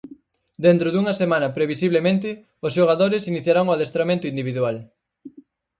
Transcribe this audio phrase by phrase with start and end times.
[0.65, 2.29] Dentro dunha semana previsiblemente
[2.65, 4.75] os xogadores iniciarán o adestramento individual.